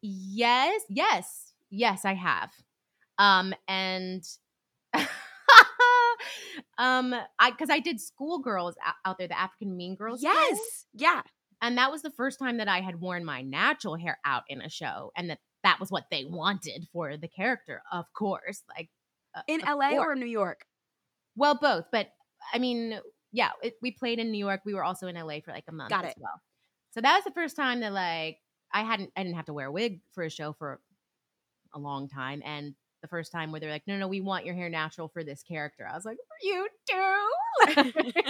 [0.02, 1.52] yes, yes.
[1.70, 2.50] Yes, I have.
[3.18, 4.22] Um and
[6.78, 10.86] um I cuz I did schoolgirls out, out there the African Mean Girls show, Yes.
[10.92, 11.22] Yeah.
[11.62, 14.60] And that was the first time that I had worn my natural hair out in
[14.60, 18.62] a show and that that was what they wanted for the character, of course.
[18.76, 18.90] Like
[19.34, 19.98] uh, In LA course.
[20.00, 20.66] or New York?
[21.36, 22.08] Well, both, but
[22.52, 22.98] I mean,
[23.30, 24.60] yeah, it, we played in New York.
[24.66, 26.18] We were also in LA for like a month Got as it.
[26.20, 26.40] well.
[26.90, 28.38] So that was the first time that like
[28.72, 30.80] I hadn't I didn't have to wear a wig for a show for
[31.74, 34.54] a long time and the first time where they're like, no, no, we want your
[34.54, 35.86] hair natural for this character.
[35.90, 37.74] I was like, you do?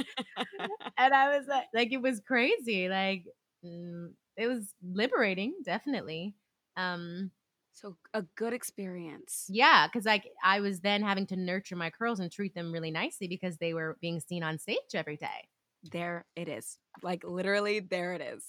[0.99, 2.89] and I was like, like, it was crazy.
[2.89, 3.25] Like,
[3.65, 6.35] mm, it was liberating, definitely.
[6.77, 7.31] Um,
[7.75, 9.47] So a good experience.
[9.49, 12.91] yeah, because like I was then having to nurture my curls and treat them really
[12.91, 15.49] nicely because they were being seen on stage every day.
[15.91, 16.79] There it is.
[17.03, 18.45] Like literally, there it is.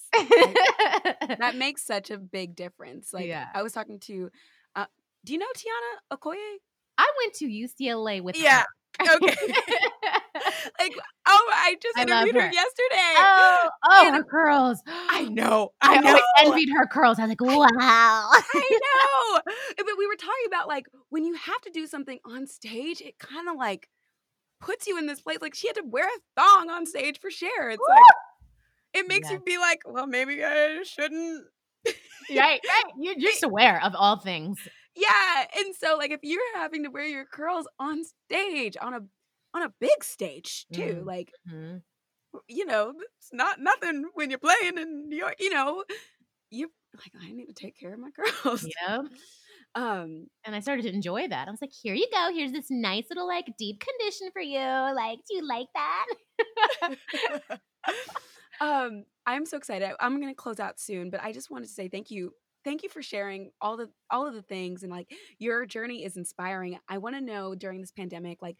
[1.39, 3.11] that makes such a big difference.
[3.13, 3.47] Like Yeah.
[3.53, 4.29] I was talking to,
[5.25, 6.57] do you know Tiana Okoye?
[6.97, 8.41] I went to UCLA with her.
[8.43, 8.63] Yeah.
[8.99, 9.15] her.
[9.15, 9.35] Okay.
[10.79, 10.93] like
[11.27, 12.41] oh, I just I interviewed her.
[12.41, 12.51] her.
[12.53, 13.13] yesterday.
[13.17, 14.81] oh, oh, And her curls.
[14.87, 15.69] I know.
[15.81, 16.09] I I know.
[16.09, 17.19] always envied her curls.
[17.19, 18.29] I was like, wow.
[18.31, 19.41] I know.
[19.77, 23.01] Eh, but we were talking about like when you have to do something on stage,
[23.01, 23.89] it kind of like
[24.61, 25.39] puts you in this place.
[25.41, 27.71] Like she had to wear a thong on stage for Cher.
[27.71, 28.03] It's like
[28.93, 29.37] it makes Yeah.
[29.37, 31.45] you be like, well, maybe I shouldn't.
[31.85, 32.83] Right, right.
[32.99, 34.59] You're just aware of all things.
[34.95, 35.45] Yeah.
[35.57, 38.99] And so like if you're having to wear your curls on stage on a
[39.55, 41.05] on a big stage too, Mm.
[41.05, 41.81] like Mhm.
[42.47, 45.35] you know, it's not nothing when you're playing in New York.
[45.39, 45.83] You know,
[46.51, 48.11] you like I need to take care of my
[48.43, 48.65] curls.
[48.87, 49.01] Yep.
[49.75, 50.27] Um.
[50.45, 51.47] And I started to enjoy that.
[51.47, 52.29] I was like, here you go.
[52.33, 54.59] Here's this nice little like deep condition for you.
[54.59, 56.05] Like, do you like that?
[58.61, 59.91] um, I'm so excited.
[59.99, 62.33] I'm gonna close out soon, but I just wanted to say thank you.
[62.63, 66.17] Thank you for sharing all the all of the things and like your journey is
[66.17, 66.79] inspiring.
[66.87, 68.57] I want to know during this pandemic, like,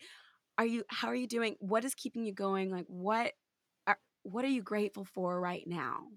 [0.57, 1.55] are you how are you doing?
[1.59, 2.69] What is keeping you going?
[2.69, 3.33] Like, what
[3.87, 6.07] are what are you grateful for right now?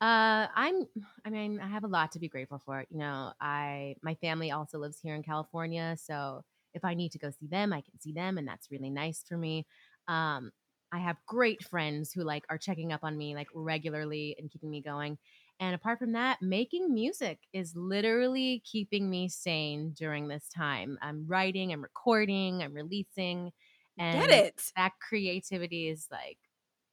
[0.00, 0.86] Uh, I'm.
[1.24, 2.84] I mean, I have a lot to be grateful for.
[2.90, 6.42] You know, I my family also lives here in California, so
[6.74, 9.24] if I need to go see them, I can see them, and that's really nice
[9.26, 9.66] for me.
[10.06, 10.50] Um,
[10.92, 14.70] I have great friends who like are checking up on me like regularly and keeping
[14.70, 15.18] me going,
[15.58, 20.98] And apart from that, making music is literally keeping me sane during this time.
[21.02, 23.52] I'm writing, I'm recording, I'm releasing.
[23.98, 24.72] And Get it.
[24.76, 26.38] that creativity is like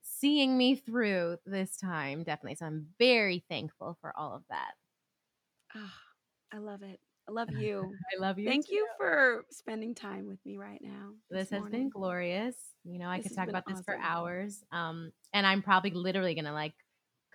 [0.02, 2.56] seeing me through this time, definitely.
[2.56, 4.74] So I'm very thankful for all of that.
[5.76, 5.94] Oh,
[6.52, 7.00] I love it.
[7.28, 7.94] I love you.
[8.16, 8.48] I love you.
[8.48, 8.76] Thank too.
[8.76, 11.12] you for spending time with me right now.
[11.30, 12.56] This has been glorious.
[12.84, 14.64] You know, I This could talk about this for hours.
[14.72, 16.74] Um, and I'm probably literally gonna like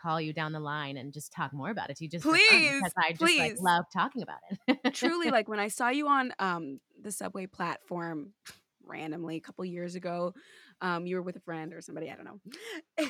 [0.01, 2.93] call you down the line and just talk more about it you just Please, because
[2.97, 3.61] I just like please.
[3.61, 4.95] love talking about it.
[4.95, 8.33] Truly, like when I saw you on um the subway platform
[8.85, 10.35] randomly a couple years ago,
[10.81, 12.41] um, you were with a friend or somebody, I don't know.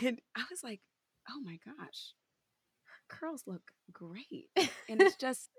[0.03, 0.81] And I was like,
[1.29, 2.15] oh my gosh,
[2.85, 4.49] her curls look great.
[4.89, 5.51] And it's just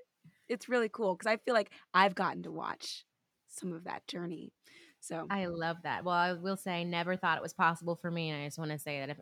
[0.49, 3.05] it's really cool because I feel like I've gotten to watch
[3.47, 4.51] some of that journey.
[4.99, 6.03] So I love that.
[6.03, 8.59] Well, I will say I never thought it was possible for me, and I just
[8.59, 9.17] want to say that if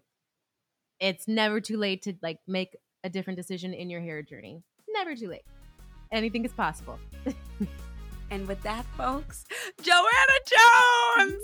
[0.99, 4.63] it's never too late to like make a different decision in your hair journey.
[4.89, 5.43] Never too late.
[6.11, 6.97] Anything is possible.
[8.30, 9.45] And with that, folks,
[9.82, 10.39] Joanna
[11.17, 11.43] Jones.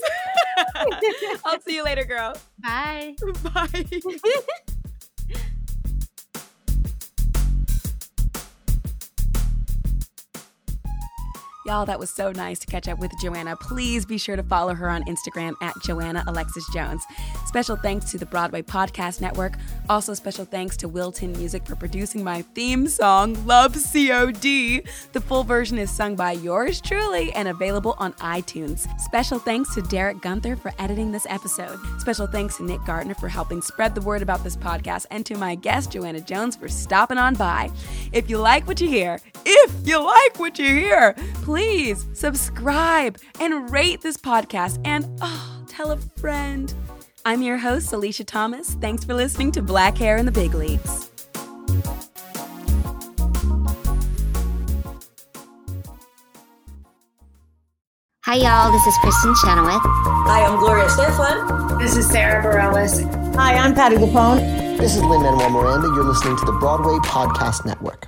[1.45, 2.35] I'll see you later, girl.
[2.59, 3.15] Bye.
[3.53, 3.85] Bye.
[11.65, 13.55] Y'all, that was so nice to catch up with Joanna.
[13.55, 17.01] Please be sure to follow her on Instagram at Joanna Alexis Jones.
[17.45, 19.53] Special thanks to the Broadway Podcast Network.
[19.87, 24.83] Also, special thanks to Wilton Music for producing my theme song, Love COD.
[25.13, 28.85] The full version is sung by yours truly and available on iTunes.
[28.99, 31.79] Special thanks to Derek Gunther for editing this episode.
[31.99, 35.37] Special thanks to Nick Gardner for helping spread the word about this podcast, and to
[35.37, 37.71] my guest, Joanna Jones, for stopping on by.
[38.11, 41.52] If you like what you hear, if you like what you hear, please
[42.23, 46.73] subscribe and rate this podcast and oh, tell a friend.
[47.25, 48.75] I'm your host, Alicia Thomas.
[48.75, 51.09] Thanks for listening to Black Hair in the Big Leagues.
[58.25, 58.71] Hi, y'all.
[58.71, 59.81] This is Kristin Chenoweth.
[59.83, 61.79] Hi, I'm Gloria Estefan.
[61.79, 63.35] This is Sara Bareilles.
[63.35, 64.77] Hi, I'm Patti LuPone.
[64.77, 65.87] This is Lin-Manuel Miranda.
[65.87, 68.07] You're listening to the Broadway Podcast Network.